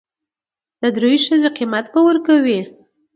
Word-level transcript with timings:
د 0.81 0.83
درېو 0.95 1.23
ښځو 1.25 1.49
قيمت 1.57 1.85
به 1.93 1.99
ور 2.05 2.17
کوي. 2.27 2.59